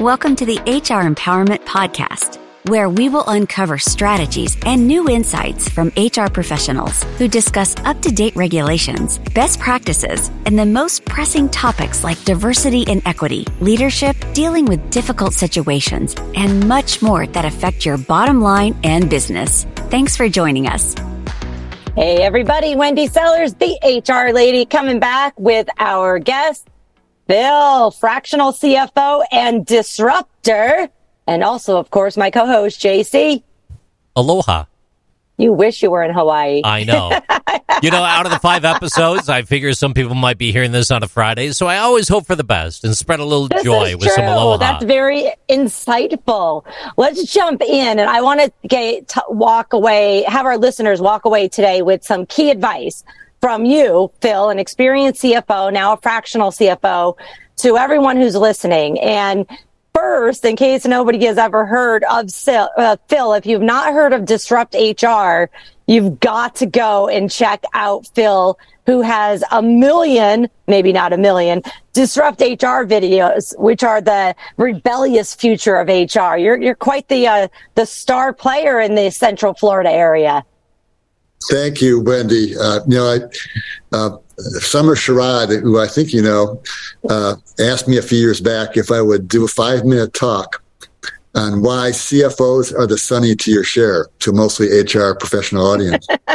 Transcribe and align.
Welcome 0.00 0.36
to 0.36 0.46
the 0.46 0.58
HR 0.60 1.02
Empowerment 1.02 1.64
Podcast, 1.64 2.38
where 2.68 2.88
we 2.88 3.08
will 3.08 3.24
uncover 3.26 3.78
strategies 3.78 4.56
and 4.64 4.86
new 4.86 5.08
insights 5.08 5.68
from 5.68 5.88
HR 5.96 6.30
professionals 6.32 7.02
who 7.18 7.26
discuss 7.26 7.74
up 7.78 8.00
to 8.02 8.12
date 8.12 8.36
regulations, 8.36 9.18
best 9.34 9.58
practices, 9.58 10.30
and 10.46 10.56
the 10.56 10.64
most 10.64 11.04
pressing 11.04 11.48
topics 11.48 12.04
like 12.04 12.22
diversity 12.22 12.84
and 12.86 13.02
equity, 13.06 13.44
leadership, 13.58 14.14
dealing 14.34 14.66
with 14.66 14.88
difficult 14.92 15.32
situations, 15.32 16.14
and 16.36 16.68
much 16.68 17.02
more 17.02 17.26
that 17.26 17.44
affect 17.44 17.84
your 17.84 17.98
bottom 17.98 18.40
line 18.40 18.78
and 18.84 19.10
business. 19.10 19.64
Thanks 19.90 20.16
for 20.16 20.28
joining 20.28 20.68
us. 20.68 20.94
Hey, 21.96 22.18
everybody. 22.18 22.76
Wendy 22.76 23.08
Sellers, 23.08 23.54
the 23.54 23.76
HR 23.82 24.32
lady, 24.32 24.64
coming 24.64 25.00
back 25.00 25.34
with 25.36 25.68
our 25.80 26.20
guest, 26.20 26.67
Phil, 27.28 27.90
fractional 27.90 28.52
CFO 28.52 29.22
and 29.30 29.64
disruptor. 29.66 30.88
And 31.26 31.44
also, 31.44 31.76
of 31.76 31.90
course, 31.90 32.16
my 32.16 32.30
co-host, 32.30 32.80
JC. 32.80 33.42
Aloha. 34.16 34.64
You 35.36 35.52
wish 35.52 35.82
you 35.82 35.90
were 35.90 36.02
in 36.02 36.12
Hawaii. 36.12 36.62
I 36.64 36.82
know. 36.82 37.10
you 37.82 37.90
know, 37.92 38.02
out 38.02 38.26
of 38.26 38.32
the 38.32 38.40
five 38.40 38.64
episodes, 38.64 39.28
I 39.28 39.42
figure 39.42 39.72
some 39.72 39.94
people 39.94 40.16
might 40.16 40.38
be 40.38 40.50
hearing 40.50 40.72
this 40.72 40.90
on 40.90 41.04
a 41.04 41.06
Friday. 41.06 41.52
So 41.52 41.66
I 41.66 41.78
always 41.78 42.08
hope 42.08 42.26
for 42.26 42.34
the 42.34 42.42
best 42.42 42.82
and 42.82 42.96
spread 42.96 43.20
a 43.20 43.24
little 43.24 43.46
this 43.46 43.62
joy 43.62 43.94
with 43.96 44.10
some 44.10 44.24
aloha. 44.24 44.56
That's 44.56 44.84
very 44.84 45.30
insightful. 45.48 46.64
Let's 46.96 47.32
jump 47.32 47.62
in. 47.62 48.00
And 48.00 48.10
I 48.10 48.22
want 48.22 48.40
to 48.40 48.52
get, 48.66 49.12
walk 49.28 49.74
away, 49.74 50.24
have 50.26 50.46
our 50.46 50.58
listeners 50.58 51.00
walk 51.00 51.24
away 51.24 51.46
today 51.46 51.82
with 51.82 52.02
some 52.02 52.26
key 52.26 52.50
advice 52.50 53.04
from 53.40 53.64
you, 53.64 54.10
Phil, 54.20 54.50
an 54.50 54.58
experienced 54.58 55.22
CFO, 55.22 55.72
now 55.72 55.92
a 55.92 55.96
fractional 55.96 56.50
CFO, 56.50 57.16
to 57.58 57.76
everyone 57.76 58.16
who's 58.16 58.36
listening. 58.36 58.98
And 59.00 59.46
first, 59.94 60.44
in 60.44 60.56
case 60.56 60.84
nobody 60.84 61.24
has 61.26 61.38
ever 61.38 61.66
heard 61.66 62.04
of 62.04 62.30
uh, 62.46 62.96
Phil, 63.08 63.32
if 63.34 63.46
you've 63.46 63.62
not 63.62 63.92
heard 63.92 64.12
of 64.12 64.24
Disrupt 64.24 64.74
HR, 64.74 65.50
you've 65.86 66.20
got 66.20 66.56
to 66.56 66.66
go 66.66 67.08
and 67.08 67.30
check 67.30 67.64
out 67.74 68.06
Phil, 68.14 68.58
who 68.86 69.02
has 69.02 69.42
a 69.50 69.60
million, 69.60 70.48
maybe 70.66 70.92
not 70.92 71.12
a 71.12 71.18
million, 71.18 71.62
Disrupt 71.92 72.40
HR 72.40 72.86
videos, 72.86 73.58
which 73.58 73.82
are 73.82 74.00
the 74.00 74.34
rebellious 74.56 75.34
future 75.34 75.76
of 75.76 75.88
HR. 75.88 76.36
You're, 76.36 76.60
you're 76.60 76.74
quite 76.74 77.08
the, 77.08 77.26
uh, 77.26 77.48
the 77.74 77.86
star 77.86 78.32
player 78.32 78.80
in 78.80 78.94
the 78.94 79.10
Central 79.10 79.54
Florida 79.54 79.90
area. 79.90 80.44
Thank 81.50 81.80
you, 81.80 82.00
Wendy. 82.00 82.56
Uh, 82.56 82.80
you 82.86 82.96
know, 82.96 83.06
I, 83.06 83.96
uh, 83.96 84.16
Summer 84.60 84.94
Sherrod, 84.94 85.62
who 85.62 85.80
I 85.80 85.86
think 85.86 86.12
you 86.12 86.22
know, 86.22 86.62
uh, 87.08 87.36
asked 87.60 87.88
me 87.88 87.96
a 87.96 88.02
few 88.02 88.18
years 88.18 88.40
back 88.40 88.76
if 88.76 88.90
I 88.90 89.00
would 89.00 89.28
do 89.28 89.44
a 89.44 89.48
five 89.48 89.84
minute 89.84 90.14
talk 90.14 90.62
on 91.34 91.62
why 91.62 91.90
CFOs 91.90 92.76
are 92.76 92.86
the 92.86 92.98
Sonny 92.98 93.34
to 93.36 93.50
your 93.50 93.64
Cher 93.64 94.08
to 94.20 94.32
mostly 94.32 94.68
HR 94.68 95.14
professional 95.14 95.66
audience. 95.66 96.06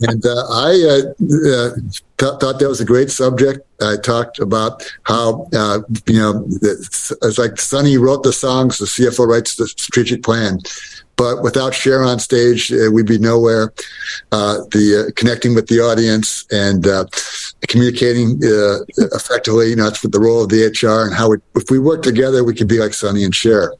and 0.00 0.26
uh, 0.26 0.44
I 0.50 0.82
uh, 0.88 1.48
uh, 1.48 1.74
th- 2.18 2.40
thought 2.40 2.58
that 2.58 2.68
was 2.68 2.80
a 2.80 2.84
great 2.84 3.10
subject. 3.10 3.60
I 3.80 3.96
talked 3.96 4.38
about 4.38 4.90
how, 5.04 5.48
you 6.06 6.18
know, 6.18 6.46
it's 6.62 7.38
like 7.38 7.58
Sonny 7.58 7.96
wrote 7.96 8.22
the 8.22 8.32
songs, 8.32 8.78
the 8.78 8.86
CFO 8.86 9.26
writes 9.26 9.56
the 9.56 9.68
strategic 9.68 10.22
plan. 10.22 10.60
But 11.16 11.42
without 11.42 11.74
Cher 11.74 12.04
on 12.04 12.18
stage, 12.18 12.70
uh, 12.72 12.90
we'd 12.92 13.06
be 13.06 13.18
nowhere. 13.18 13.72
Uh, 14.32 14.58
the 14.70 15.06
uh, 15.08 15.12
connecting 15.16 15.54
with 15.54 15.66
the 15.68 15.80
audience 15.80 16.44
and 16.50 16.86
uh, 16.86 17.06
communicating 17.68 18.38
uh, 18.44 18.84
effectively, 19.14 19.70
you 19.70 19.76
know, 19.76 19.84
that's 19.84 20.02
the 20.02 20.20
role 20.20 20.42
of 20.42 20.50
the 20.50 20.66
HR 20.66 21.06
and 21.06 21.14
how 21.14 21.30
we, 21.30 21.38
if 21.54 21.70
we 21.70 21.78
work 21.78 22.02
together, 22.02 22.44
we 22.44 22.54
could 22.54 22.68
be 22.68 22.78
like 22.78 22.92
Sonny 22.92 23.24
and 23.24 23.34
Cher. 23.34 23.72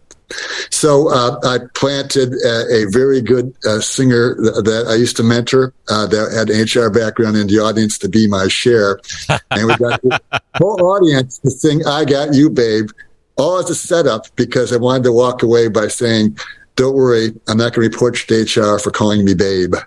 So 0.70 1.08
uh, 1.08 1.38
I 1.44 1.58
planted 1.74 2.32
a, 2.44 2.84
a 2.84 2.90
very 2.90 3.20
good 3.20 3.54
uh, 3.64 3.80
singer 3.80 4.34
th- 4.34 4.64
that 4.64 4.86
I 4.88 4.94
used 4.94 5.16
to 5.18 5.22
mentor 5.22 5.72
uh, 5.88 6.06
that 6.06 6.32
had 6.32 6.50
an 6.50 6.62
HR 6.62 6.90
background 6.90 7.36
in 7.36 7.46
the 7.46 7.60
audience 7.60 7.96
to 7.98 8.08
be 8.08 8.26
my 8.26 8.48
Cher, 8.48 8.98
and 9.28 9.68
we 9.68 9.76
got 9.76 10.02
the 10.02 10.20
whole 10.56 10.84
audience 10.84 11.38
to 11.40 11.50
sing 11.50 11.86
"I 11.86 12.04
Got 12.04 12.34
You, 12.34 12.50
Babe," 12.50 12.90
all 13.36 13.58
as 13.58 13.70
a 13.70 13.74
setup 13.74 14.26
because 14.34 14.72
I 14.72 14.78
wanted 14.78 15.04
to 15.04 15.12
walk 15.12 15.42
away 15.42 15.68
by 15.68 15.86
saying 15.86 16.36
don't 16.76 16.94
worry, 16.94 17.32
I'm 17.48 17.56
not 17.56 17.72
going 17.72 17.90
to 17.90 17.94
report 17.94 18.30
you 18.30 18.44
to 18.44 18.60
HR 18.60 18.78
for 18.78 18.90
calling 18.90 19.24
me 19.24 19.34
babe. 19.34 19.74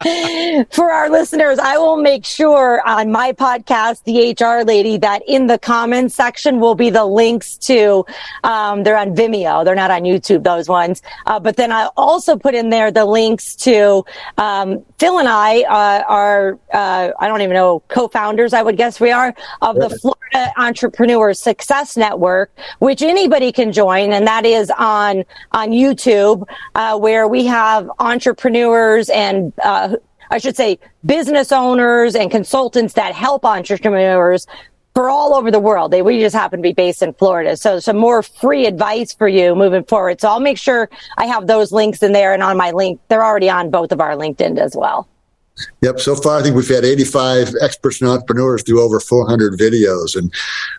for 0.70 0.90
our 0.90 1.10
listeners, 1.10 1.58
I 1.58 1.76
will 1.76 1.96
make 1.96 2.24
sure 2.24 2.80
on 2.86 3.10
my 3.10 3.32
podcast, 3.32 4.04
The 4.04 4.32
HR 4.32 4.64
Lady, 4.64 4.96
that 4.98 5.22
in 5.26 5.48
the 5.48 5.58
comments 5.58 6.14
section 6.14 6.60
will 6.60 6.76
be 6.76 6.88
the 6.88 7.04
links 7.04 7.56
to, 7.58 8.06
um, 8.44 8.84
they're 8.84 8.96
on 8.96 9.14
Vimeo. 9.14 9.64
They're 9.64 9.74
not 9.74 9.90
on 9.90 10.02
YouTube, 10.02 10.44
those 10.44 10.68
ones. 10.68 11.02
Uh, 11.26 11.40
but 11.40 11.56
then 11.56 11.72
I 11.72 11.90
also 11.96 12.36
put 12.36 12.54
in 12.54 12.70
there 12.70 12.92
the 12.92 13.04
links 13.04 13.56
to, 13.56 14.04
um, 14.38 14.84
Phil 15.00 15.18
and 15.18 15.28
I 15.28 15.62
uh, 15.62 16.04
are, 16.06 16.58
uh, 16.74 17.10
I 17.18 17.26
don't 17.26 17.40
even 17.40 17.54
know, 17.54 17.82
co-founders, 17.88 18.52
I 18.52 18.62
would 18.62 18.76
guess 18.76 19.00
we 19.00 19.10
are, 19.10 19.34
of 19.62 19.76
the 19.76 19.88
Florida 19.88 20.52
Entrepreneur 20.58 21.32
Success 21.32 21.96
Network, 21.96 22.52
which 22.80 23.00
anybody 23.00 23.50
can 23.50 23.72
join. 23.72 24.12
And 24.12 24.26
that 24.26 24.44
is 24.44 24.70
on, 24.78 25.24
on 25.52 25.70
YouTube, 25.70 26.46
uh, 26.74 26.98
where 26.98 27.26
we 27.26 27.46
have 27.46 27.90
entrepreneurs 27.98 29.08
and, 29.08 29.54
uh, 29.64 29.96
I 30.30 30.36
should 30.36 30.54
say 30.54 30.78
business 31.06 31.50
owners 31.50 32.14
and 32.14 32.30
consultants 32.30 32.92
that 32.94 33.14
help 33.14 33.46
entrepreneurs 33.46 34.46
for 34.94 35.08
all 35.08 35.34
over 35.34 35.50
the 35.50 35.60
world. 35.60 35.92
They, 35.92 36.02
we 36.02 36.18
just 36.18 36.34
happen 36.34 36.58
to 36.58 36.62
be 36.62 36.72
based 36.72 37.02
in 37.02 37.12
Florida. 37.14 37.56
So 37.56 37.78
some 37.78 37.96
more 37.96 38.22
free 38.22 38.66
advice 38.66 39.14
for 39.14 39.28
you 39.28 39.54
moving 39.54 39.84
forward. 39.84 40.20
So 40.20 40.28
I'll 40.28 40.40
make 40.40 40.58
sure 40.58 40.90
I 41.16 41.26
have 41.26 41.46
those 41.46 41.72
links 41.72 42.02
in 42.02 42.12
there 42.12 42.34
and 42.34 42.42
on 42.42 42.56
my 42.56 42.70
link. 42.72 43.00
They're 43.08 43.24
already 43.24 43.48
on 43.48 43.70
both 43.70 43.92
of 43.92 44.00
our 44.00 44.16
LinkedIn 44.16 44.58
as 44.58 44.74
well. 44.76 45.08
Yep. 45.82 46.00
So 46.00 46.16
far, 46.16 46.38
I 46.38 46.42
think 46.42 46.56
we've 46.56 46.68
had 46.68 46.84
85 46.84 47.54
experts 47.60 48.00
and 48.00 48.10
entrepreneurs 48.10 48.62
do 48.62 48.80
over 48.80 48.98
400 48.98 49.58
videos. 49.58 50.16
And 50.16 50.32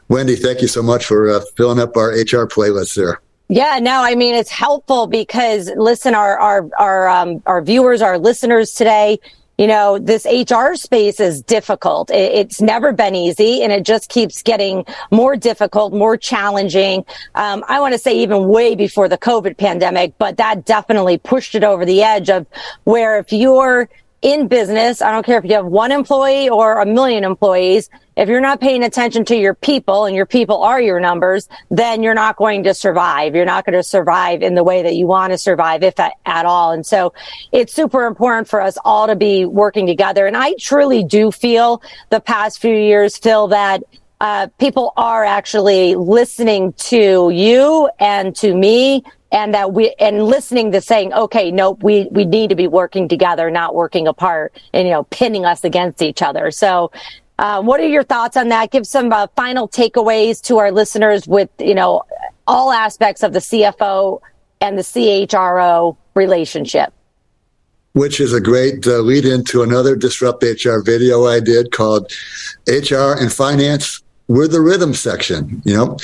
Wendy, 0.09 0.35
thank 0.35 0.61
you 0.61 0.67
so 0.67 0.81
much 0.81 1.05
for 1.05 1.29
uh, 1.29 1.41
filling 1.55 1.79
up 1.79 1.95
our 1.95 2.09
HR 2.09 2.47
playlist 2.47 2.95
there. 2.95 3.21
Yeah, 3.47 3.79
no, 3.79 4.01
I 4.01 4.15
mean 4.15 4.33
it's 4.33 4.49
helpful 4.49 5.07
because 5.07 5.69
listen, 5.75 6.15
our 6.15 6.39
our 6.39 6.69
our 6.79 7.09
um, 7.09 7.43
our 7.45 7.61
viewers, 7.61 8.01
our 8.01 8.17
listeners 8.17 8.73
today, 8.73 9.19
you 9.61 9.67
know, 9.67 9.99
this 9.99 10.25
HR 10.25 10.73
space 10.73 11.19
is 11.19 11.43
difficult. 11.43 12.09
it's 12.09 12.61
never 12.61 12.91
been 12.91 13.13
easy 13.13 13.61
and 13.61 13.71
it 13.71 13.85
just 13.85 14.09
keeps 14.09 14.41
getting 14.41 14.83
more 15.11 15.35
difficult, 15.35 15.93
more 15.93 16.17
challenging. 16.17 17.05
Um, 17.35 17.63
I 17.67 17.79
want 17.79 17.93
to 17.93 17.99
say 17.99 18.17
even 18.23 18.47
way 18.47 18.73
before 18.73 19.07
the 19.07 19.19
COVID 19.19 19.59
pandemic, 19.59 20.17
but 20.17 20.37
that 20.37 20.65
definitely 20.65 21.19
pushed 21.19 21.53
it 21.53 21.63
over 21.63 21.85
the 21.85 22.01
edge 22.01 22.31
of 22.31 22.47
where 22.85 23.19
if 23.19 23.31
you're 23.31 23.87
in 24.21 24.47
business, 24.47 25.01
I 25.01 25.11
don't 25.11 25.25
care 25.25 25.39
if 25.39 25.45
you 25.45 25.55
have 25.55 25.65
one 25.65 25.91
employee 25.91 26.47
or 26.47 26.79
a 26.79 26.85
million 26.85 27.23
employees, 27.23 27.89
if 28.15 28.29
you're 28.29 28.41
not 28.41 28.61
paying 28.61 28.83
attention 28.83 29.25
to 29.25 29.35
your 29.35 29.55
people 29.55 30.05
and 30.05 30.15
your 30.15 30.27
people 30.27 30.61
are 30.61 30.79
your 30.79 30.99
numbers, 30.99 31.49
then 31.71 32.03
you're 32.03 32.13
not 32.13 32.35
going 32.35 32.63
to 32.65 32.73
survive. 32.73 33.35
You're 33.35 33.45
not 33.45 33.65
going 33.65 33.77
to 33.77 33.83
survive 33.83 34.43
in 34.43 34.53
the 34.53 34.63
way 34.63 34.83
that 34.83 34.95
you 34.95 35.07
want 35.07 35.31
to 35.31 35.39
survive, 35.39 35.81
if 35.81 35.99
at, 35.99 36.13
at 36.25 36.45
all. 36.45 36.71
And 36.71 36.85
so 36.85 37.13
it's 37.51 37.73
super 37.73 38.05
important 38.05 38.47
for 38.47 38.61
us 38.61 38.77
all 38.85 39.07
to 39.07 39.15
be 39.15 39.45
working 39.45 39.87
together. 39.87 40.27
And 40.27 40.37
I 40.37 40.53
truly 40.59 41.03
do 41.03 41.31
feel 41.31 41.81
the 42.09 42.19
past 42.19 42.59
few 42.59 42.75
years, 42.75 43.17
Phil, 43.17 43.47
that 43.47 43.81
uh, 44.19 44.47
people 44.59 44.93
are 44.97 45.25
actually 45.25 45.95
listening 45.95 46.73
to 46.73 47.31
you 47.31 47.89
and 47.99 48.35
to 48.35 48.53
me 48.53 49.03
and 49.31 49.53
that 49.53 49.73
we 49.73 49.93
and 49.99 50.23
listening 50.25 50.71
to 50.71 50.81
saying 50.81 51.13
okay 51.13 51.51
nope 51.51 51.81
we 51.83 52.07
we 52.11 52.25
need 52.25 52.49
to 52.49 52.55
be 52.55 52.67
working 52.67 53.07
together 53.07 53.49
not 53.49 53.73
working 53.75 54.07
apart 54.07 54.53
and 54.73 54.87
you 54.87 54.93
know 54.93 55.03
pinning 55.05 55.45
us 55.45 55.63
against 55.63 56.01
each 56.01 56.21
other. 56.21 56.51
So 56.51 56.91
uh, 57.39 57.61
what 57.61 57.79
are 57.79 57.87
your 57.87 58.03
thoughts 58.03 58.37
on 58.37 58.49
that? 58.49 58.69
Give 58.69 58.85
some 58.85 59.11
uh, 59.11 59.25
final 59.35 59.67
takeaways 59.67 60.41
to 60.43 60.59
our 60.59 60.71
listeners 60.71 61.27
with 61.27 61.49
you 61.59 61.75
know 61.75 62.03
all 62.47 62.71
aspects 62.71 63.23
of 63.23 63.33
the 63.33 63.39
cfo 63.39 64.19
and 64.59 64.77
the 64.77 64.83
chro 64.83 65.95
relationship. 66.13 66.93
Which 67.93 68.21
is 68.21 68.33
a 68.33 68.39
great 68.39 68.87
uh, 68.87 68.99
lead 68.99 69.25
into 69.25 69.63
another 69.63 69.95
disrupt 69.95 70.43
hr 70.43 70.79
video 70.81 71.25
i 71.25 71.39
did 71.39 71.71
called 71.71 72.11
hr 72.67 73.13
and 73.19 73.31
finance 73.31 74.01
we're 74.27 74.47
the 74.47 74.61
rhythm 74.61 74.93
section 74.93 75.61
you 75.65 75.75
know 75.75 75.97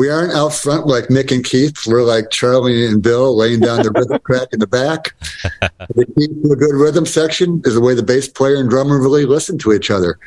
we 0.00 0.08
aren't 0.08 0.32
out 0.32 0.54
front 0.54 0.86
like 0.86 1.08
Mick 1.08 1.30
and 1.30 1.44
Keith. 1.44 1.76
We're 1.86 2.04
like 2.04 2.30
Charlie 2.30 2.86
and 2.86 3.02
Bill 3.02 3.36
laying 3.36 3.60
down 3.60 3.82
the 3.82 3.90
rhythm 3.90 4.18
track 4.26 4.48
in 4.52 4.58
the 4.58 4.66
back. 4.66 5.14
The 5.94 6.06
key 6.06 6.28
to 6.28 6.52
a 6.52 6.56
good 6.56 6.74
rhythm 6.74 7.04
section 7.04 7.62
is 7.64 7.74
the 7.74 7.80
way 7.80 7.94
the 7.94 8.02
bass 8.02 8.28
player 8.28 8.56
and 8.56 8.70
drummer 8.70 9.00
really 9.00 9.24
listen 9.24 9.58
to 9.58 9.72
each 9.72 9.90
other. 9.90 10.18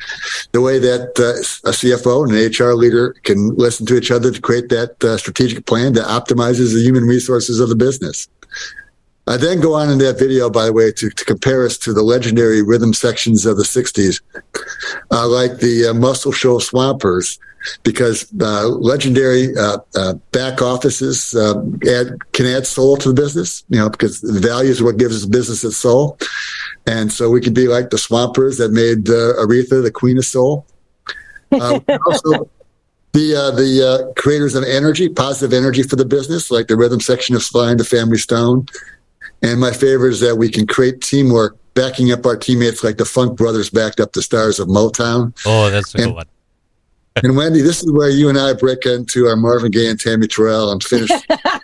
The 0.52 0.60
way 0.60 0.78
that 0.78 1.18
uh, 1.18 1.68
a 1.68 1.72
CFO 1.72 2.24
and 2.24 2.34
an 2.34 2.66
HR 2.66 2.74
leader 2.74 3.14
can 3.22 3.54
listen 3.54 3.86
to 3.86 3.96
each 3.96 4.10
other 4.10 4.30
to 4.30 4.40
create 4.40 4.68
that 4.68 5.02
uh, 5.02 5.16
strategic 5.16 5.64
plan 5.64 5.94
that 5.94 6.06
optimizes 6.06 6.74
the 6.74 6.82
human 6.82 7.04
resources 7.04 7.60
of 7.60 7.70
the 7.70 7.76
business. 7.76 8.28
I 9.26 9.36
then 9.38 9.60
go 9.60 9.74
on 9.74 9.90
in 9.90 9.98
that 9.98 10.18
video, 10.18 10.50
by 10.50 10.66
the 10.66 10.72
way, 10.72 10.92
to, 10.92 11.08
to 11.08 11.24
compare 11.24 11.64
us 11.64 11.78
to 11.78 11.92
the 11.92 12.02
legendary 12.02 12.62
rhythm 12.62 12.92
sections 12.92 13.46
of 13.46 13.56
the 13.56 13.62
60s, 13.62 14.20
uh, 15.10 15.26
like 15.28 15.58
the 15.58 15.88
uh, 15.88 15.94
Muscle 15.94 16.32
Shoals 16.32 16.66
Swampers, 16.66 17.38
because 17.82 18.30
uh, 18.40 18.68
legendary 18.68 19.56
uh, 19.56 19.78
uh, 19.96 20.14
back 20.32 20.60
offices 20.60 21.34
uh, 21.34 21.54
add, 21.88 22.18
can 22.32 22.46
add 22.46 22.66
soul 22.66 22.98
to 22.98 23.08
the 23.08 23.14
business, 23.14 23.64
you 23.70 23.78
know, 23.78 23.88
because 23.88 24.20
the 24.20 24.40
values 24.40 24.82
are 24.82 24.84
what 24.84 24.98
gives 24.98 25.24
business 25.24 25.64
its 25.64 25.78
soul. 25.78 26.18
And 26.86 27.10
so 27.10 27.30
we 27.30 27.40
could 27.40 27.54
be 27.54 27.66
like 27.66 27.88
the 27.88 27.98
Swampers 27.98 28.58
that 28.58 28.72
made 28.72 29.04
Aretha 29.04 29.82
the 29.82 29.90
queen 29.90 30.18
of 30.18 30.26
soul. 30.26 30.66
also, 31.50 32.50
the 33.14 33.34
uh, 33.34 33.50
the 33.52 33.88
uh, 33.88 34.12
creators 34.20 34.54
of 34.54 34.64
energy, 34.64 35.08
positive 35.08 35.56
energy 35.56 35.82
for 35.82 35.96
the 35.96 36.04
business, 36.04 36.50
like 36.50 36.66
the 36.66 36.76
rhythm 36.76 37.00
section 37.00 37.34
of 37.34 37.42
Sly 37.42 37.70
and 37.70 37.80
the 37.80 37.84
Family 37.84 38.18
Stone. 38.18 38.66
And 39.42 39.60
my 39.60 39.72
favorite 39.72 40.10
is 40.10 40.20
that 40.20 40.36
we 40.36 40.48
can 40.48 40.66
create 40.66 41.00
teamwork, 41.00 41.56
backing 41.74 42.12
up 42.12 42.24
our 42.24 42.36
teammates 42.36 42.82
like 42.82 42.96
the 42.96 43.04
Funk 43.04 43.36
Brothers 43.36 43.70
backed 43.70 44.00
up 44.00 44.12
the 44.12 44.22
stars 44.22 44.58
of 44.58 44.68
Motown. 44.68 45.36
Oh, 45.44 45.70
that's 45.70 45.94
a 45.94 45.98
and, 45.98 46.06
good 46.06 46.14
one. 46.14 46.26
and 47.22 47.36
Wendy, 47.36 47.60
this 47.60 47.82
is 47.82 47.92
where 47.92 48.10
you 48.10 48.28
and 48.28 48.38
I 48.38 48.54
break 48.54 48.86
into 48.86 49.26
our 49.26 49.36
Marvin 49.36 49.70
Gaye 49.70 49.88
and 49.88 50.00
Tammy 50.00 50.26
Terrell 50.26 50.72
and 50.72 50.82
finish 50.82 51.10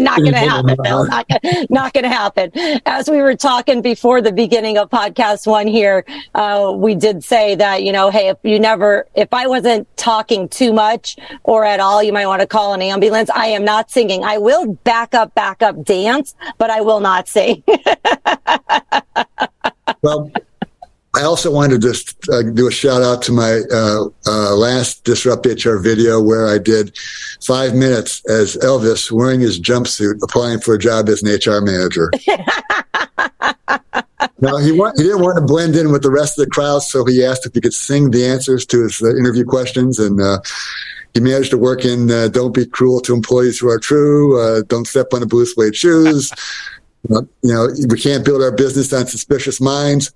not 0.00 0.18
going 0.18 0.32
to 0.32 0.38
happen. 0.38 0.76
Bill. 0.82 1.06
Not, 1.06 1.26
not 1.70 1.92
going 1.92 2.04
to 2.04 2.10
happen. 2.10 2.50
As 2.86 3.08
we 3.08 3.22
were 3.22 3.36
talking 3.36 3.82
before 3.82 4.20
the 4.20 4.32
beginning 4.32 4.78
of 4.78 4.90
podcast 4.90 5.46
one 5.46 5.66
here, 5.66 6.04
uh, 6.34 6.72
we 6.74 6.94
did 6.94 7.24
say 7.24 7.54
that, 7.56 7.82
you 7.82 7.92
know, 7.92 8.10
hey, 8.10 8.28
if 8.28 8.38
you 8.42 8.58
never, 8.58 9.06
if 9.14 9.32
I 9.32 9.46
wasn't 9.46 9.94
talking 9.96 10.48
too 10.48 10.72
much 10.72 11.16
or 11.42 11.64
at 11.64 11.80
all, 11.80 12.02
you 12.02 12.12
might 12.12 12.26
want 12.26 12.40
to 12.40 12.46
call 12.46 12.74
an 12.74 12.82
ambulance. 12.82 13.30
I 13.30 13.48
am 13.48 13.64
not 13.64 13.90
singing. 13.90 14.24
I 14.24 14.38
will 14.38 14.74
back 14.84 15.14
up, 15.14 15.34
back 15.34 15.62
up 15.62 15.82
dance, 15.84 16.34
but 16.58 16.70
I 16.70 16.80
will 16.80 17.00
not 17.00 17.28
sing. 17.28 17.62
well, 20.02 20.30
I 21.14 21.22
also 21.22 21.50
wanted 21.50 21.80
to 21.80 21.88
just 21.88 22.28
uh, 22.28 22.42
do 22.42 22.66
a 22.66 22.72
shout 22.72 23.02
out 23.02 23.22
to 23.22 23.32
my 23.32 23.60
uh, 23.72 24.06
uh, 24.26 24.54
last 24.56 25.04
Disrupt 25.04 25.46
HR 25.46 25.76
video 25.76 26.20
where 26.20 26.48
I 26.48 26.58
did 26.58 26.98
five 27.44 27.74
minutes 27.74 28.24
as 28.28 28.56
Elvis 28.56 29.12
wearing 29.12 29.40
his 29.40 29.60
jumpsuit 29.60 30.20
applying 30.22 30.58
for 30.58 30.74
a 30.74 30.78
job 30.78 31.08
as 31.08 31.22
an 31.22 31.28
HR 31.28 31.60
manager. 31.60 32.10
now, 34.40 34.56
he, 34.56 34.72
want, 34.72 34.98
he 34.98 35.04
didn't 35.04 35.22
want 35.22 35.38
to 35.38 35.44
blend 35.44 35.76
in 35.76 35.92
with 35.92 36.02
the 36.02 36.10
rest 36.10 36.36
of 36.36 36.46
the 36.46 36.50
crowd, 36.50 36.80
so 36.80 37.04
he 37.04 37.24
asked 37.24 37.46
if 37.46 37.54
he 37.54 37.60
could 37.60 37.74
sing 37.74 38.10
the 38.10 38.26
answers 38.26 38.66
to 38.66 38.82
his 38.82 39.00
uh, 39.00 39.14
interview 39.16 39.44
questions. 39.44 40.00
And 40.00 40.20
uh, 40.20 40.40
he 41.12 41.20
managed 41.20 41.50
to 41.50 41.58
work 41.58 41.84
in 41.84 42.10
uh, 42.10 42.26
Don't 42.28 42.52
Be 42.52 42.66
Cruel 42.66 43.00
to 43.02 43.14
Employees 43.14 43.60
Who 43.60 43.68
Are 43.68 43.78
True, 43.78 44.64
Don't 44.64 44.86
Step 44.86 45.12
on 45.12 45.22
a 45.22 45.26
Blue 45.26 45.46
Suede 45.46 45.76
Shoes. 45.76 46.32
you 47.08 47.28
know, 47.42 47.68
we 47.88 48.00
can't 48.00 48.24
build 48.24 48.42
our 48.42 48.50
business 48.50 48.92
on 48.92 49.06
suspicious 49.06 49.60
minds 49.60 50.12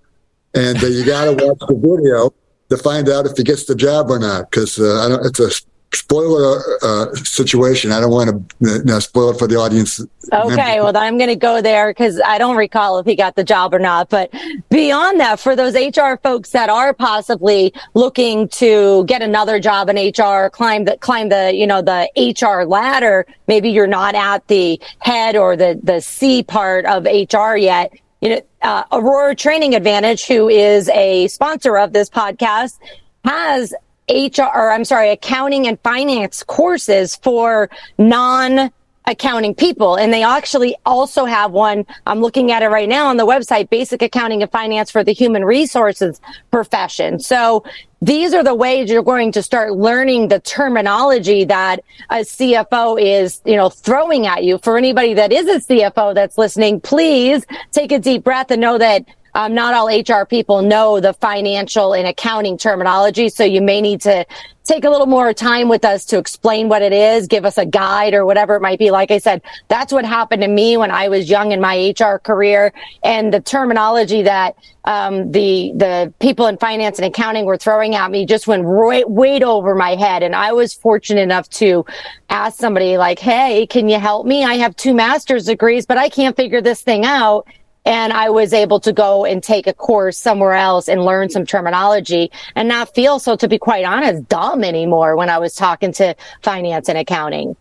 and 0.54 0.82
uh, 0.82 0.86
you 0.86 1.04
got 1.04 1.24
to 1.24 1.32
watch 1.32 1.58
the 1.60 1.74
video 1.74 2.32
to 2.68 2.76
find 2.76 3.08
out 3.08 3.26
if 3.26 3.36
he 3.36 3.44
gets 3.44 3.64
the 3.64 3.74
job 3.74 4.10
or 4.10 4.18
not. 4.18 4.50
Because 4.50 4.78
uh, 4.78 5.04
I 5.04 5.08
don't. 5.08 5.26
It's 5.26 5.40
a 5.40 5.50
spoiler 5.92 6.60
uh, 6.82 7.14
situation. 7.14 7.92
I 7.92 8.00
don't 8.00 8.10
want 8.10 8.50
to 8.60 8.84
know, 8.84 8.98
spoil 8.98 9.30
it 9.30 9.38
for 9.38 9.46
the 9.46 9.56
audience. 9.56 10.00
Okay, 10.32 10.80
well, 10.80 10.96
I'm 10.96 11.16
going 11.16 11.30
to 11.30 11.36
go 11.36 11.62
there 11.62 11.90
because 11.90 12.20
I 12.24 12.38
don't 12.38 12.56
recall 12.56 12.98
if 12.98 13.06
he 13.06 13.16
got 13.16 13.36
the 13.36 13.44
job 13.44 13.72
or 13.72 13.78
not. 13.78 14.10
But 14.10 14.30
beyond 14.68 15.20
that, 15.20 15.40
for 15.40 15.56
those 15.56 15.74
HR 15.74 16.16
folks 16.22 16.50
that 16.50 16.68
are 16.68 16.92
possibly 16.92 17.72
looking 17.94 18.48
to 18.48 19.04
get 19.06 19.22
another 19.22 19.58
job 19.58 19.88
in 19.88 19.96
HR, 19.96 20.50
climb 20.50 20.84
the 20.84 20.96
climb 20.98 21.30
the 21.30 21.54
you 21.54 21.66
know 21.66 21.82
the 21.82 22.08
HR 22.16 22.64
ladder, 22.64 23.26
maybe 23.46 23.70
you're 23.70 23.86
not 23.86 24.14
at 24.14 24.46
the 24.48 24.80
head 24.98 25.36
or 25.36 25.56
the 25.56 25.80
the 25.82 26.00
C 26.00 26.42
part 26.42 26.84
of 26.84 27.04
HR 27.04 27.56
yet 27.56 27.92
you 28.20 28.30
know, 28.30 28.40
uh, 28.62 28.84
Aurora 28.92 29.34
Training 29.34 29.74
Advantage, 29.74 30.26
who 30.26 30.48
is 30.48 30.88
a 30.90 31.28
sponsor 31.28 31.76
of 31.78 31.92
this 31.92 32.10
podcast, 32.10 32.78
has 33.24 33.72
HR, 34.10 34.42
or 34.42 34.70
I'm 34.72 34.84
sorry, 34.84 35.10
accounting 35.10 35.66
and 35.66 35.78
finance 35.80 36.42
courses 36.42 37.16
for 37.16 37.70
non 37.98 38.70
accounting 39.08 39.54
people. 39.54 39.96
And 39.96 40.12
they 40.12 40.22
actually 40.22 40.76
also 40.86 41.24
have 41.24 41.50
one. 41.50 41.86
I'm 42.06 42.20
looking 42.20 42.52
at 42.52 42.62
it 42.62 42.68
right 42.68 42.88
now 42.88 43.06
on 43.08 43.16
the 43.16 43.26
website, 43.26 43.70
basic 43.70 44.02
accounting 44.02 44.42
and 44.42 44.52
finance 44.52 44.90
for 44.90 45.02
the 45.02 45.12
human 45.12 45.44
resources 45.44 46.20
profession. 46.50 47.18
So 47.18 47.64
these 48.00 48.32
are 48.32 48.44
the 48.44 48.54
ways 48.54 48.90
you're 48.90 49.02
going 49.02 49.32
to 49.32 49.42
start 49.42 49.72
learning 49.72 50.28
the 50.28 50.38
terminology 50.38 51.44
that 51.46 51.80
a 52.10 52.16
CFO 52.18 53.00
is, 53.00 53.40
you 53.44 53.56
know, 53.56 53.70
throwing 53.70 54.26
at 54.26 54.44
you. 54.44 54.58
For 54.58 54.76
anybody 54.78 55.14
that 55.14 55.32
is 55.32 55.48
a 55.48 55.72
CFO 55.72 56.14
that's 56.14 56.38
listening, 56.38 56.80
please 56.80 57.44
take 57.72 57.90
a 57.90 57.98
deep 57.98 58.22
breath 58.22 58.50
and 58.50 58.60
know 58.60 58.78
that 58.78 59.04
um, 59.34 59.54
not 59.54 59.74
all 59.74 59.88
HR 59.88 60.24
people 60.24 60.62
know 60.62 61.00
the 61.00 61.12
financial 61.14 61.94
and 61.94 62.06
accounting 62.06 62.58
terminology. 62.58 63.28
So 63.28 63.44
you 63.44 63.60
may 63.60 63.80
need 63.80 64.00
to 64.02 64.26
take 64.68 64.84
a 64.84 64.90
little 64.90 65.06
more 65.06 65.32
time 65.32 65.68
with 65.68 65.82
us 65.84 66.04
to 66.04 66.18
explain 66.18 66.68
what 66.68 66.82
it 66.82 66.92
is, 66.92 67.26
give 67.26 67.46
us 67.46 67.56
a 67.56 67.64
guide 67.64 68.12
or 68.12 68.26
whatever 68.26 68.54
it 68.54 68.60
might 68.60 68.78
be. 68.78 68.90
Like 68.90 69.10
I 69.10 69.16
said, 69.16 69.40
that's 69.68 69.92
what 69.92 70.04
happened 70.04 70.42
to 70.42 70.48
me 70.48 70.76
when 70.76 70.90
I 70.90 71.08
was 71.08 71.30
young 71.30 71.52
in 71.52 71.60
my 71.60 71.94
HR 71.98 72.18
career 72.18 72.74
and 73.02 73.32
the 73.32 73.40
terminology 73.40 74.22
that 74.22 74.56
um, 74.84 75.32
the 75.32 75.72
the 75.76 76.12
people 76.18 76.46
in 76.46 76.56
finance 76.56 76.98
and 76.98 77.06
accounting 77.06 77.44
were 77.44 77.56
throwing 77.58 77.94
at 77.94 78.10
me 78.10 78.24
just 78.24 78.46
went 78.46 78.64
right, 78.64 79.08
way 79.08 79.38
over 79.42 79.74
my 79.74 79.94
head. 79.94 80.22
And 80.22 80.34
I 80.34 80.52
was 80.52 80.72
fortunate 80.72 81.20
enough 81.20 81.48
to 81.50 81.84
ask 82.30 82.58
somebody 82.58 82.96
like, 82.96 83.18
"Hey, 83.18 83.66
can 83.66 83.88
you 83.88 83.98
help 83.98 84.26
me? 84.26 84.44
I 84.44 84.54
have 84.54 84.74
two 84.76 84.94
master's 84.94 85.44
degrees, 85.44 85.84
but 85.84 85.98
I 85.98 86.08
can't 86.08 86.34
figure 86.36 86.62
this 86.62 86.82
thing 86.82 87.04
out." 87.04 87.46
And 87.88 88.12
I 88.12 88.28
was 88.28 88.52
able 88.52 88.80
to 88.80 88.92
go 88.92 89.24
and 89.24 89.42
take 89.42 89.66
a 89.66 89.72
course 89.72 90.18
somewhere 90.18 90.52
else 90.52 90.90
and 90.90 91.06
learn 91.06 91.30
some 91.30 91.46
terminology 91.46 92.30
and 92.54 92.68
not 92.68 92.94
feel 92.94 93.18
so, 93.18 93.34
to 93.36 93.48
be 93.48 93.56
quite 93.56 93.86
honest, 93.86 94.28
dumb 94.28 94.62
anymore 94.62 95.16
when 95.16 95.30
I 95.30 95.38
was 95.38 95.54
talking 95.54 95.92
to 95.92 96.14
finance 96.42 96.90
and 96.90 96.98
accounting. 96.98 97.56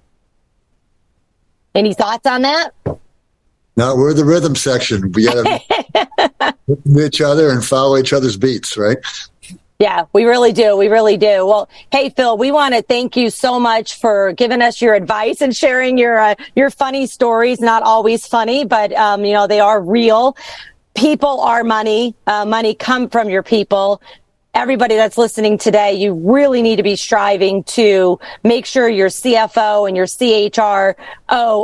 Any 1.74 1.94
thoughts 1.94 2.28
on 2.28 2.42
that? 2.42 2.72
No, 3.78 3.96
we're 3.96 4.14
the 4.14 4.26
rhythm 4.26 4.58
section. 4.58 5.14
We 5.14 5.28
got 5.28 5.46
to 6.68 7.06
each 7.06 7.22
other 7.22 7.50
and 7.50 7.64
follow 7.64 7.96
each 7.96 8.12
other's 8.12 8.36
beats, 8.36 8.76
right? 8.76 8.98
Yeah, 9.80 10.06
we 10.12 10.26
really 10.26 10.54
do. 10.54 10.76
We 10.76 10.88
really 10.88 11.18
do. 11.18 11.46
Well, 11.46 11.70
hey 11.92 12.10
Phil, 12.10 12.36
we 12.36 12.52
want 12.52 12.74
to 12.74 12.82
thank 12.82 13.16
you 13.16 13.30
so 13.30 13.60
much 13.60 14.00
for 14.00 14.34
giving 14.34 14.60
us 14.60 14.82
your 14.82 14.96
advice 14.96 15.42
and 15.42 15.56
sharing 15.56 16.00
your 16.00 16.18
uh, 16.18 16.36
your 16.56 16.72
funny 16.72 17.06
stories. 17.06 17.60
Not 17.60 17.84
always 17.84 18.26
funny, 18.26 18.66
but 18.66 18.92
um, 18.94 19.24
you 19.24 19.34
know 19.34 19.46
they 19.46 19.60
are 19.60 19.80
real. 19.80 20.36
People 20.96 21.42
are 21.42 21.64
money. 21.64 22.16
Uh, 22.26 22.44
money 22.44 22.74
come 22.74 23.08
from 23.08 23.30
your 23.30 23.44
people 23.44 24.02
everybody 24.58 24.96
that's 24.96 25.20
listening 25.20 25.56
today, 25.56 25.94
you 25.94 26.16
really 26.16 26.64
need 26.64 26.78
to 26.78 26.84
be 26.84 26.96
striving 26.96 27.64
to 27.64 28.20
make 28.44 28.66
sure 28.66 28.90
your 28.90 29.08
CFO 29.08 29.88
and 29.88 29.96
your 29.96 30.08
CHRO 30.08 30.96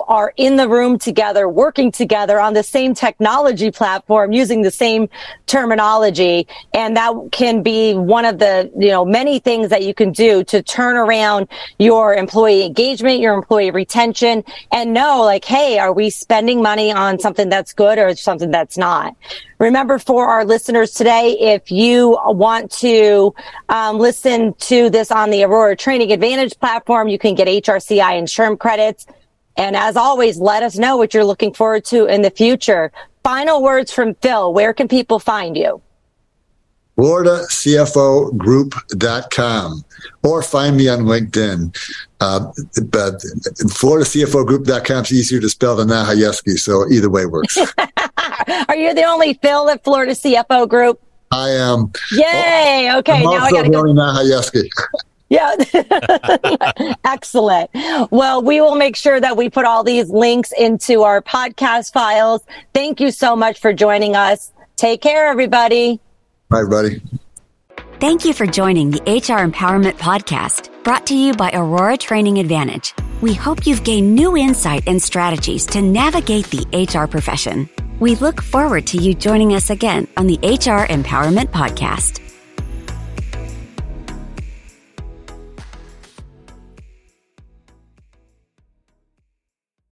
are 0.08 0.34
in 0.38 0.58
the 0.58 0.70
room 0.70 1.00
together, 1.00 1.50
working 1.50 1.92
together 1.92 2.40
on 2.40 2.54
the 2.54 2.62
same 2.62 2.94
technology 2.94 3.72
platform, 3.72 4.32
using 4.32 4.62
the 4.62 4.70
same 4.70 5.10
terminology. 5.48 6.48
And 6.76 6.96
that 6.96 7.16
can 7.32 7.64
be 7.64 7.96
one 7.96 8.26
of 8.26 8.38
the, 8.38 8.72
you 8.78 8.90
know, 8.90 9.04
many 9.04 9.40
things 9.40 9.70
that 9.70 9.82
you 9.82 9.96
can 9.96 10.12
do 10.12 10.44
to 10.44 10.62
turn 10.62 10.96
around 10.96 11.48
your 11.80 12.14
employee 12.14 12.64
engagement, 12.64 13.22
your 13.22 13.34
employee 13.34 13.72
retention 13.72 14.44
and 14.72 14.94
know 14.94 15.24
like, 15.24 15.46
Hey, 15.46 15.80
are 15.80 15.94
we 15.94 16.12
spending 16.12 16.62
money 16.62 16.92
on 16.92 17.18
something 17.18 17.50
that's 17.50 17.74
good 17.74 17.98
or 17.98 18.16
something 18.16 18.52
that's 18.52 18.78
not? 18.78 19.16
Remember 19.64 19.98
for 19.98 20.28
our 20.28 20.44
listeners 20.44 20.92
today, 20.92 21.38
if 21.40 21.72
you 21.72 22.20
want 22.26 22.70
to 22.72 22.83
um, 23.70 23.98
listen 23.98 24.54
to 24.54 24.90
this 24.90 25.12
on 25.12 25.30
the 25.30 25.44
Aurora 25.44 25.76
Training 25.76 26.12
Advantage 26.12 26.58
platform, 26.60 27.08
you 27.08 27.18
can 27.18 27.36
get 27.36 27.48
HRCI 27.48 28.18
and 28.18 28.28
SHRM 28.28 28.60
credits. 28.60 29.06
And 29.56 29.76
as 29.76 29.96
always, 29.96 30.40
let 30.40 30.64
us 30.64 30.78
know 30.78 30.98
what 30.98 31.14
you're 31.14 31.26
looking 31.26 31.54
forward 31.54 31.86
to 31.86 32.06
in 32.06 32.22
the 32.22 32.32
future. 32.32 32.92
Final 33.24 33.62
words 33.62 33.92
from 33.92 34.16
Phil. 34.16 34.54
Where 34.54 34.74
can 34.74 34.88
people 34.88 35.20
find 35.20 35.56
you? 35.56 35.82
FloridaCFOGroup.com 36.98 39.86
or 40.24 40.44
find 40.44 40.78
me 40.78 40.90
on 40.90 41.02
LinkedIn. 41.02 41.76
Uh, 42.20 42.52
but 42.90 43.16
FloridaCFOGroup.com 43.16 45.04
is 45.04 45.12
easier 45.12 45.40
to 45.40 45.50
spell 45.50 45.76
than 45.76 45.90
Nahayeski, 45.90 46.60
so 46.60 46.88
either 46.92 47.10
way 47.10 47.26
works. 47.26 47.58
Are 48.68 48.76
you 48.76 48.94
the 48.94 49.06
only 49.06 49.34
Phil 49.36 49.70
at 49.70 49.82
Florida 49.84 50.14
CFO 50.14 50.68
Group? 50.70 51.00
I 51.34 51.50
am. 51.50 51.92
Yay! 52.12 52.90
Oh, 52.92 53.00
okay, 53.00 53.14
I'm 53.14 53.24
now 53.24 53.32
I 53.32 53.52
got 53.52 53.64
to 53.64 53.70
go. 53.70 53.84
Nahayeski. 53.84 54.70
Yeah. 55.30 55.56
Excellent. 57.06 57.72
Well, 58.12 58.44
we 58.44 58.62
will 58.62 58.76
make 58.76 58.96
sure 58.96 59.20
that 59.20 59.36
we 59.36 59.50
put 59.50 59.66
all 59.66 59.84
these 59.84 60.12
links 60.12 60.52
into 60.52 61.02
our 61.02 61.24
podcast 61.24 61.92
files. 61.92 62.44
Thank 62.76 63.00
you 63.00 63.10
so 63.10 63.36
much 63.36 63.60
for 63.60 63.74
joining 63.74 64.16
us. 64.16 64.52
Take 64.76 65.02
care, 65.02 65.26
everybody. 65.26 66.00
Bye, 66.50 66.60
everybody. 66.60 67.02
Thank 68.00 68.26
you 68.26 68.34
for 68.34 68.46
joining 68.46 68.92
the 68.92 69.02
HR 69.02 69.42
Empowerment 69.44 69.94
Podcast, 69.94 70.70
brought 70.84 71.08
to 71.08 71.16
you 71.16 71.34
by 71.34 71.50
Aurora 71.52 71.98
Training 71.98 72.38
Advantage. 72.38 72.94
We 73.22 73.34
hope 73.34 73.66
you've 73.66 73.84
gained 73.84 74.14
new 74.14 74.38
insight 74.38 74.84
and 74.88 75.02
strategies 75.02 75.66
to 75.68 75.82
navigate 75.82 76.46
the 76.52 76.68
HR 76.78 77.08
profession. 77.08 77.68
We 78.00 78.16
look 78.16 78.42
forward 78.42 78.88
to 78.88 78.98
you 78.98 79.14
joining 79.14 79.54
us 79.54 79.70
again 79.70 80.08
on 80.18 80.28
the 80.28 80.40
HR 80.44 80.88
Empowerment 80.88 81.52
Podcast. 81.52 82.23